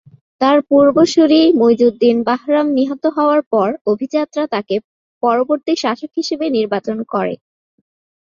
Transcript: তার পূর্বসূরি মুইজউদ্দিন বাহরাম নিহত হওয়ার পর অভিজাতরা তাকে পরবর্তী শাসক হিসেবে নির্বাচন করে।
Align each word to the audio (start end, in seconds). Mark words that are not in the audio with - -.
তার 0.41 0.57
পূর্বসূরি 0.69 1.41
মুইজউদ্দিন 1.59 2.17
বাহরাম 2.27 2.67
নিহত 2.77 3.03
হওয়ার 3.15 3.41
পর 3.51 3.69
অভিজাতরা 3.91 4.45
তাকে 4.53 4.75
পরবর্তী 5.23 5.73
শাসক 5.83 6.11
হিসেবে 6.19 6.45
নির্বাচন 6.57 6.97
করে। 7.13 7.33